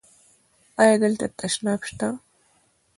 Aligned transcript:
ایا 0.81 0.95
دلته 1.03 1.25
تشناب 1.39 1.81
شته؟ 1.87 2.07